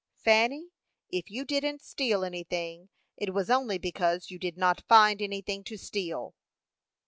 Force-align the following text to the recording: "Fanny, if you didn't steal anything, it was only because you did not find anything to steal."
"Fanny, 0.25 0.69
if 1.11 1.29
you 1.29 1.45
didn't 1.45 1.83
steal 1.83 2.25
anything, 2.25 2.89
it 3.17 3.35
was 3.35 3.51
only 3.51 3.77
because 3.77 4.31
you 4.31 4.39
did 4.39 4.57
not 4.57 4.83
find 4.87 5.21
anything 5.21 5.63
to 5.65 5.77
steal." 5.77 6.33